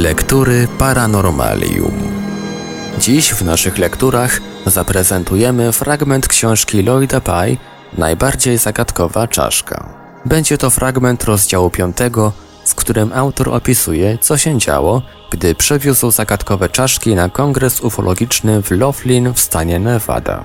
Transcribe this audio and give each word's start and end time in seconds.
Lektury 0.00 0.68
Paranormalium. 0.78 1.92
Dziś 2.98 3.34
w 3.34 3.42
naszych 3.42 3.78
lekturach 3.78 4.40
zaprezentujemy 4.66 5.72
fragment 5.72 6.28
książki 6.28 6.82
Lloyda 6.82 7.20
Pye 7.20 7.56
Najbardziej 7.98 8.58
zagadkowa 8.58 9.28
czaszka. 9.28 9.94
Będzie 10.24 10.58
to 10.58 10.70
fragment 10.70 11.24
rozdziału 11.24 11.70
5, 11.70 11.96
w 12.66 12.74
którym 12.74 13.12
autor 13.12 13.48
opisuje, 13.48 14.18
co 14.18 14.38
się 14.38 14.58
działo, 14.58 15.02
gdy 15.30 15.54
przewiózł 15.54 16.10
zagadkowe 16.10 16.68
czaszki 16.68 17.14
na 17.14 17.28
kongres 17.28 17.80
ufologiczny 17.80 18.62
w 18.62 18.70
Laughlin 18.70 19.34
w 19.34 19.40
stanie 19.40 19.78
Nevada. 19.78 20.44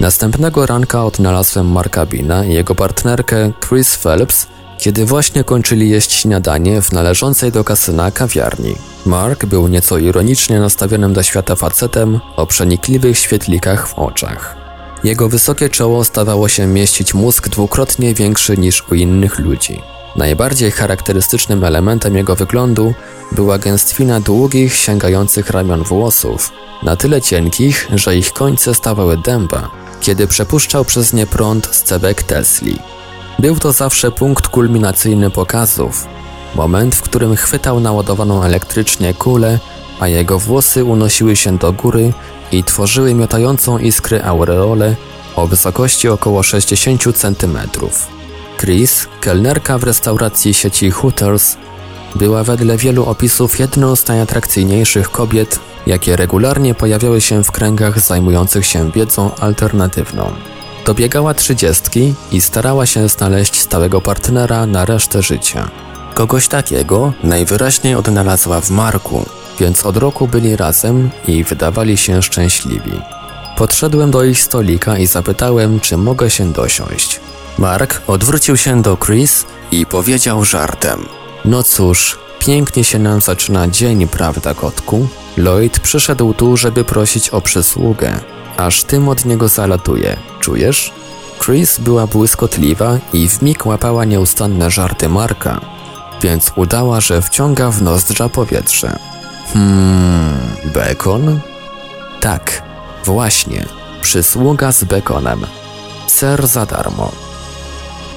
Następnego 0.00 0.66
ranka 0.66 1.04
odnalazłem 1.04 1.72
Marka 1.72 2.06
Bina 2.06 2.44
i 2.44 2.52
jego 2.52 2.74
partnerkę 2.74 3.52
Chris 3.68 3.96
Phelps, 3.96 4.54
kiedy 4.84 5.04
właśnie 5.06 5.44
kończyli 5.44 5.90
jeść 5.90 6.12
śniadanie 6.12 6.82
w 6.82 6.92
należącej 6.92 7.52
do 7.52 7.64
kasyna 7.64 8.10
kawiarni. 8.10 8.74
Mark 9.06 9.46
był 9.46 9.68
nieco 9.68 9.98
ironicznie 9.98 10.60
nastawionym 10.60 11.12
do 11.12 11.22
świata 11.22 11.56
facetem 11.56 12.20
o 12.36 12.46
przenikliwych 12.46 13.18
świetlikach 13.18 13.88
w 13.88 13.98
oczach. 13.98 14.56
Jego 15.04 15.28
wysokie 15.28 15.68
czoło 15.68 16.04
stawało 16.04 16.48
się 16.48 16.66
mieścić 16.66 17.14
mózg 17.14 17.48
dwukrotnie 17.48 18.14
większy 18.14 18.56
niż 18.56 18.84
u 18.90 18.94
innych 18.94 19.38
ludzi. 19.38 19.80
Najbardziej 20.16 20.70
charakterystycznym 20.70 21.64
elementem 21.64 22.16
jego 22.16 22.36
wyglądu 22.36 22.94
była 23.32 23.58
gęstwina 23.58 24.20
długich, 24.20 24.74
sięgających 24.74 25.50
ramion 25.50 25.82
włosów, 25.82 26.52
na 26.82 26.96
tyle 26.96 27.22
cienkich, 27.22 27.88
że 27.94 28.16
ich 28.16 28.32
końce 28.32 28.74
stawały 28.74 29.16
dęba, 29.16 29.70
kiedy 30.00 30.26
przepuszczał 30.26 30.84
przez 30.84 31.12
nie 31.12 31.26
prąd 31.26 31.68
z 31.72 31.82
cewek 31.82 32.22
Tesli. 32.22 32.78
Był 33.38 33.56
to 33.56 33.72
zawsze 33.72 34.10
punkt 34.10 34.48
kulminacyjny 34.48 35.30
pokazów, 35.30 36.06
moment, 36.54 36.94
w 36.94 37.02
którym 37.02 37.36
chwytał 37.36 37.80
naładowaną 37.80 38.42
elektrycznie 38.42 39.14
kulę, 39.14 39.58
a 40.00 40.08
jego 40.08 40.38
włosy 40.38 40.84
unosiły 40.84 41.36
się 41.36 41.58
do 41.58 41.72
góry 41.72 42.12
i 42.52 42.64
tworzyły 42.64 43.14
miotającą 43.14 43.78
iskry 43.78 44.24
aureole 44.24 44.96
o 45.36 45.46
wysokości 45.46 46.08
około 46.08 46.42
60 46.42 47.02
cm. 47.16 47.58
Chris, 48.58 49.06
kelnerka 49.20 49.78
w 49.78 49.84
restauracji 49.84 50.54
sieci 50.54 50.90
Hooters, 50.90 51.56
była 52.14 52.44
wedle 52.44 52.76
wielu 52.76 53.04
opisów 53.04 53.58
jedną 53.58 53.96
z 53.96 54.08
najatrakcyjniejszych 54.08 55.10
kobiet, 55.10 55.60
jakie 55.86 56.16
regularnie 56.16 56.74
pojawiały 56.74 57.20
się 57.20 57.44
w 57.44 57.52
kręgach 57.52 58.00
zajmujących 58.00 58.66
się 58.66 58.90
wiedzą 58.90 59.34
alternatywną. 59.34 60.53
Dobiegała 60.86 61.34
trzydziestki 61.34 62.14
i 62.32 62.40
starała 62.40 62.86
się 62.86 63.08
znaleźć 63.08 63.60
stałego 63.60 64.00
partnera 64.00 64.66
na 64.66 64.84
resztę 64.84 65.22
życia. 65.22 65.70
Kogoś 66.14 66.48
takiego 66.48 67.12
najwyraźniej 67.22 67.94
odnalazła 67.94 68.60
w 68.60 68.70
Marku, 68.70 69.26
więc 69.60 69.86
od 69.86 69.96
roku 69.96 70.28
byli 70.28 70.56
razem 70.56 71.10
i 71.28 71.44
wydawali 71.44 71.96
się 71.96 72.22
szczęśliwi. 72.22 73.00
Podszedłem 73.56 74.10
do 74.10 74.24
ich 74.24 74.42
stolika 74.42 74.98
i 74.98 75.06
zapytałem, 75.06 75.80
czy 75.80 75.96
mogę 75.96 76.30
się 76.30 76.52
dosiąść. 76.52 77.20
Mark 77.58 78.02
odwrócił 78.06 78.56
się 78.56 78.82
do 78.82 78.96
Chris 78.96 79.46
i 79.70 79.86
powiedział 79.86 80.44
żartem: 80.44 81.06
No 81.44 81.62
cóż, 81.62 82.18
pięknie 82.38 82.84
się 82.84 82.98
nam 82.98 83.20
zaczyna 83.20 83.68
dzień, 83.68 84.08
prawda, 84.08 84.54
kotku? 84.54 85.08
Lloyd 85.36 85.80
przyszedł 85.80 86.34
tu, 86.34 86.56
żeby 86.56 86.84
prosić 86.84 87.30
o 87.30 87.40
przysługę. 87.40 88.33
Aż 88.56 88.82
tym 88.82 89.08
od 89.08 89.24
niego 89.24 89.48
zalatuje, 89.48 90.16
czujesz? 90.40 90.92
Chris 91.44 91.78
była 91.78 92.06
błyskotliwa 92.06 92.98
i 93.12 93.28
w 93.28 93.42
mig 93.42 93.66
łapała 93.66 94.04
nieustanne 94.04 94.70
żarty 94.70 95.08
Marka, 95.08 95.60
więc 96.22 96.52
udała, 96.56 97.00
że 97.00 97.22
wciąga 97.22 97.70
w 97.70 97.82
nozdrza 97.82 98.28
powietrze. 98.28 98.98
Hmm, 99.52 100.38
bekon? 100.74 101.40
Tak, 102.20 102.62
właśnie, 103.04 103.66
przysługa 104.02 104.72
z 104.72 104.84
bekonem. 104.84 105.46
Ser 106.06 106.46
za 106.46 106.66
darmo. 106.66 107.12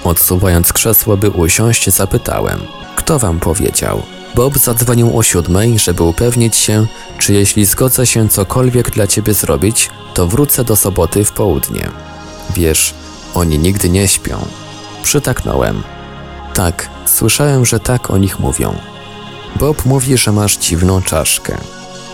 Odsuwając 0.03 0.73
krzesło, 0.73 1.17
by 1.17 1.29
usiąść, 1.29 1.89
zapytałem, 1.89 2.59
kto 2.95 3.19
wam 3.19 3.39
powiedział? 3.39 4.01
Bob 4.37 4.57
zadzwonił 4.57 5.17
o 5.17 5.23
siódmej, 5.23 5.79
żeby 5.79 6.03
upewnić 6.03 6.55
się, 6.55 6.85
czy 7.17 7.33
jeśli 7.33 7.65
zgodzę 7.65 8.07
się 8.07 8.29
cokolwiek 8.29 8.91
dla 8.91 9.07
ciebie 9.07 9.33
zrobić, 9.33 9.89
to 10.13 10.27
wrócę 10.27 10.63
do 10.63 10.75
soboty 10.75 11.25
w 11.25 11.31
południe. 11.31 11.89
Wiesz, 12.55 12.93
oni 13.33 13.59
nigdy 13.59 13.89
nie 13.89 14.07
śpią. 14.07 14.37
Przytaknąłem. 15.03 15.83
Tak, 16.53 16.89
słyszałem, 17.05 17.65
że 17.65 17.79
tak 17.79 18.11
o 18.11 18.17
nich 18.17 18.39
mówią. 18.39 18.75
Bob 19.55 19.85
mówi, 19.85 20.17
że 20.17 20.31
masz 20.31 20.57
dziwną 20.57 21.01
czaszkę. 21.01 21.57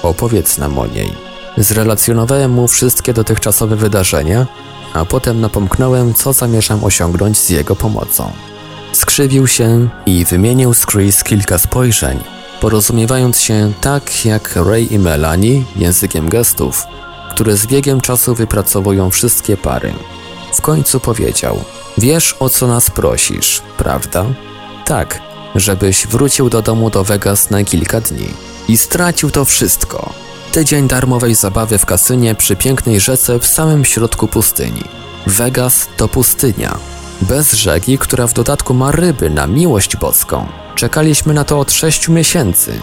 Opowiedz 0.03 0.57
nam 0.57 0.79
o 0.79 0.87
niej. 0.87 1.13
Zrelacjonowałem 1.57 2.51
mu 2.51 2.67
wszystkie 2.67 3.13
dotychczasowe 3.13 3.75
wydarzenia, 3.75 4.47
a 4.93 5.05
potem 5.05 5.41
napomknąłem, 5.41 6.13
co 6.13 6.33
zamierzam 6.33 6.83
osiągnąć 6.83 7.37
z 7.37 7.49
jego 7.49 7.75
pomocą. 7.75 8.31
Skrzywił 8.93 9.47
się 9.47 9.89
i 10.05 10.25
wymienił 10.25 10.73
z 10.73 10.85
Chris 10.85 11.23
kilka 11.23 11.57
spojrzeń, 11.57 12.19
porozumiewając 12.61 13.39
się 13.39 13.73
tak 13.81 14.25
jak 14.25 14.55
Ray 14.55 14.93
i 14.93 14.99
Melanie 14.99 15.63
językiem 15.75 16.29
gestów, 16.29 16.83
które 17.31 17.57
z 17.57 17.67
biegiem 17.67 18.01
czasu 18.01 18.35
wypracowują 18.35 19.09
wszystkie 19.09 19.57
pary. 19.57 19.93
W 20.53 20.61
końcu 20.61 20.99
powiedział: 20.99 21.63
Wiesz 21.97 22.35
o 22.39 22.49
co 22.49 22.67
nas 22.67 22.89
prosisz, 22.89 23.61
prawda? 23.77 24.25
Tak, 24.85 25.19
żebyś 25.55 26.07
wrócił 26.07 26.49
do 26.49 26.61
domu 26.61 26.89
do 26.89 27.03
Vegas 27.03 27.49
na 27.49 27.63
kilka 27.63 28.01
dni. 28.01 28.27
I 28.67 28.77
stracił 28.77 29.31
to 29.31 29.45
wszystko. 29.45 30.13
Tydzień 30.51 30.87
darmowej 30.87 31.35
zabawy 31.35 31.77
w 31.77 31.85
kasynie 31.85 32.35
przy 32.35 32.55
pięknej 32.55 32.99
rzece 32.99 33.39
w 33.39 33.47
samym 33.47 33.85
środku 33.85 34.27
pustyni. 34.27 34.83
Vegas 35.27 35.87
to 35.97 36.07
pustynia. 36.07 36.77
Bez 37.21 37.53
rzeki, 37.53 37.97
która 37.97 38.27
w 38.27 38.33
dodatku 38.33 38.73
ma 38.73 38.91
ryby 38.91 39.29
na 39.29 39.47
miłość 39.47 39.97
boską. 39.97 40.47
Czekaliśmy 40.75 41.33
na 41.33 41.43
to 41.43 41.59
od 41.59 41.71
sześciu 41.71 42.11
miesięcy. 42.11 42.79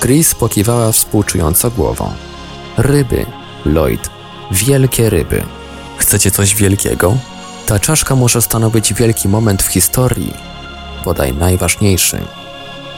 Chris 0.00 0.34
pokiwała 0.34 0.92
współczująco 0.92 1.70
głową. 1.70 2.12
Ryby, 2.76 3.26
Lloyd. 3.64 4.10
Wielkie 4.50 5.10
ryby. 5.10 5.42
Chcecie 5.96 6.30
coś 6.30 6.54
wielkiego? 6.54 7.16
Ta 7.66 7.78
czaszka 7.78 8.16
może 8.16 8.42
stanowić 8.42 8.94
wielki 8.94 9.28
moment 9.28 9.62
w 9.62 9.66
historii. 9.66 10.34
Bodaj 11.04 11.34
najważniejszy. 11.34 12.18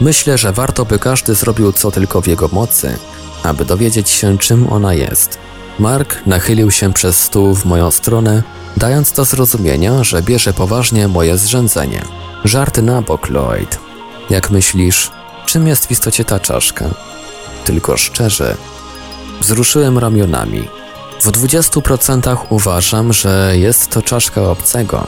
Myślę, 0.01 0.39
że 0.39 0.53
warto 0.53 0.85
by 0.85 0.99
każdy 0.99 1.35
zrobił 1.35 1.73
co 1.73 1.91
tylko 1.91 2.21
w 2.21 2.27
jego 2.27 2.49
mocy, 2.53 2.99
aby 3.43 3.65
dowiedzieć 3.65 4.11
się, 4.11 4.39
czym 4.39 4.73
ona 4.73 4.95
jest. 4.95 5.39
Mark 5.79 6.27
nachylił 6.27 6.71
się 6.71 6.93
przez 6.93 7.19
stół 7.19 7.55
w 7.55 7.65
moją 7.65 7.91
stronę, 7.91 8.43
dając 8.85 9.13
do 9.13 9.25
zrozumienia, 9.25 10.05
że 10.05 10.23
bierze 10.23 10.53
poważnie 10.53 11.09
moje 11.09 11.39
zrzędzenie. 11.39 12.03
Żarty 12.45 12.83
na 12.83 13.03
bok, 13.03 13.31
Lloyd. 13.31 13.79
Jak 14.31 14.51
myślisz, 14.51 15.11
czym 15.47 15.67
jest 15.67 15.87
w 15.87 15.91
istocie 15.91 16.25
ta 16.25 16.41
czaszka? 16.41 16.85
Tylko 17.65 17.97
szczerze. 17.97 18.57
Wzruszyłem 19.41 19.99
ramionami. 19.99 20.69
W 21.21 21.27
20% 21.27 22.37
uważam, 22.51 23.13
że 23.13 23.53
jest 23.55 23.91
to 23.91 24.03
czaszka 24.03 24.43
obcego, 24.43 25.07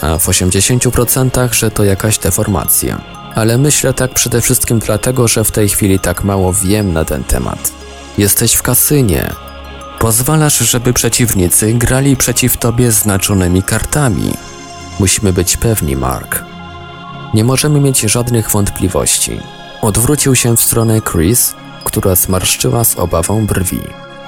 a 0.00 0.18
w 0.18 0.26
80% 0.26 1.52
że 1.52 1.70
to 1.70 1.84
jakaś 1.84 2.18
deformacja. 2.18 3.00
Ale 3.34 3.58
myślę 3.58 3.94
tak 3.94 4.14
przede 4.14 4.40
wszystkim 4.40 4.78
dlatego, 4.78 5.28
że 5.28 5.44
w 5.44 5.52
tej 5.52 5.68
chwili 5.68 5.98
tak 5.98 6.24
mało 6.24 6.52
wiem 6.52 6.92
na 6.92 7.04
ten 7.04 7.24
temat. 7.24 7.72
Jesteś 8.18 8.54
w 8.54 8.62
kasynie. 8.62 9.49
Pozwalasz, 10.00 10.58
żeby 10.58 10.92
przeciwnicy 10.92 11.74
grali 11.74 12.16
przeciw 12.16 12.56
tobie 12.56 12.92
znaczonymi 12.92 13.62
kartami. 13.62 14.34
Musimy 15.00 15.32
być 15.32 15.56
pewni, 15.56 15.96
Mark. 15.96 16.44
Nie 17.34 17.44
możemy 17.44 17.80
mieć 17.80 18.00
żadnych 18.00 18.50
wątpliwości. 18.50 19.40
Odwrócił 19.82 20.34
się 20.34 20.56
w 20.56 20.62
stronę 20.62 21.00
Chris, 21.12 21.54
która 21.84 22.14
zmarszczyła 22.14 22.84
z 22.84 22.96
obawą 22.96 23.46
brwi. 23.46 23.80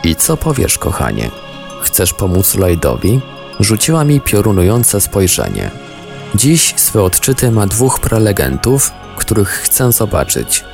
I 0.05 0.17
co 0.17 0.37
powiesz, 0.37 0.79
kochanie? 0.79 1.31
Chcesz 1.83 2.13
pomóc 2.13 2.55
Lloydowi? 2.55 3.21
Rzuciła 3.61 4.05
mi 4.05 4.21
piorunujące 4.21 5.01
spojrzenie. 5.01 5.71
Dziś 6.35 6.75
swe 6.77 7.03
odczyty 7.03 7.51
ma 7.51 7.67
dwóch 7.67 8.01
prelegentów, 8.01 8.93
których 9.17 9.49
chcę 9.49 9.93
zobaczyć. 9.93 10.65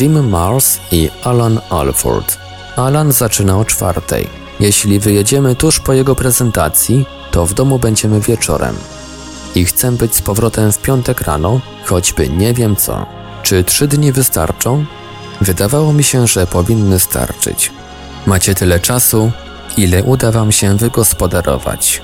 Jim 0.00 0.28
Mars 0.28 0.78
i 0.90 1.10
Alan 1.22 1.60
Alford. 1.70 2.43
Alan 2.76 3.12
zaczyna 3.12 3.58
o 3.58 3.64
czwartej. 3.64 4.28
Jeśli 4.60 5.00
wyjedziemy 5.00 5.56
tuż 5.56 5.80
po 5.80 5.92
jego 5.92 6.14
prezentacji, 6.14 7.06
to 7.30 7.46
w 7.46 7.54
domu 7.54 7.78
będziemy 7.78 8.20
wieczorem. 8.20 8.76
I 9.54 9.64
chcę 9.64 9.92
być 9.92 10.14
z 10.14 10.22
powrotem 10.22 10.72
w 10.72 10.78
piątek 10.78 11.20
rano, 11.20 11.60
choćby 11.84 12.28
nie 12.28 12.54
wiem 12.54 12.76
co. 12.76 13.06
Czy 13.42 13.64
trzy 13.64 13.88
dni 13.88 14.12
wystarczą? 14.12 14.84
Wydawało 15.40 15.92
mi 15.92 16.04
się, 16.04 16.26
że 16.26 16.46
powinny 16.46 16.98
starczyć. 16.98 17.72
Macie 18.26 18.54
tyle 18.54 18.80
czasu, 18.80 19.30
ile 19.76 20.02
uda 20.02 20.32
wam 20.32 20.52
się 20.52 20.76
wygospodarować. 20.76 22.02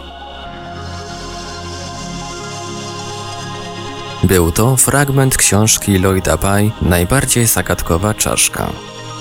Był 4.24 4.52
to 4.52 4.76
fragment 4.76 5.36
książki 5.36 5.98
Lloyda 5.98 6.38
Pye 6.38 6.70
Najbardziej 6.82 7.46
zagadkowa 7.46 8.14
czaszka. 8.14 8.68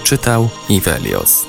Czytał 0.09 0.49
Ivelios. 0.69 1.45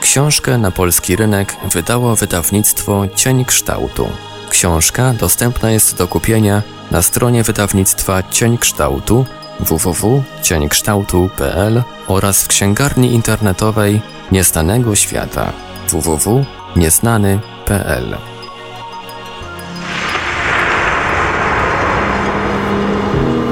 Książkę 0.00 0.58
na 0.58 0.70
polski 0.70 1.16
rynek 1.16 1.56
wydało 1.72 2.16
wydawnictwo 2.16 3.04
Cień 3.14 3.44
Kształtu. 3.44 4.08
Książka 4.50 5.12
dostępna 5.12 5.70
jest 5.70 5.96
do 5.96 6.08
kupienia 6.08 6.62
na 6.90 7.02
stronie 7.02 7.42
wydawnictwa 7.42 8.22
Cień 8.22 8.58
Kształtu 8.58 9.26
www.cieńkształtu.pl 9.60 11.82
oraz 12.06 12.44
w 12.44 12.48
księgarni 12.48 13.14
internetowej 13.14 14.00
Nieznanego 14.32 14.94
Świata 14.94 15.52
www.nieznany.pl 15.88 18.16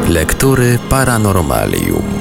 Lektury 0.08 0.78
Paranormalium 0.88 2.15